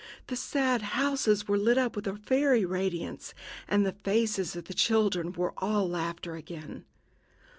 [0.25, 3.35] The sad houses were lit up with a fairy radiance,
[3.67, 6.85] and the faces of the children were all laughter again.